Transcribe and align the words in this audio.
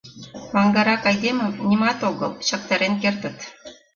Маҥгарак 0.53 1.03
айдемым, 1.09 1.51
нимат 1.69 1.99
огыл, 2.09 2.31
чактарен 2.47 2.93
кертыт. 3.01 3.37